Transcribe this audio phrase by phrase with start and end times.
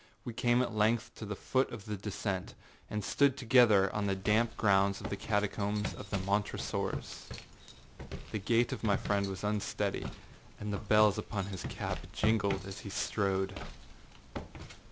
[0.25, 2.55] We came at length to the foot of the descent,
[2.89, 7.27] and stood together on the damp ground of the catacombs of the Montresors.
[8.31, 10.07] The gait of my friend was unsteady,
[10.59, 13.53] and the bells upon his cap jingled as he strode.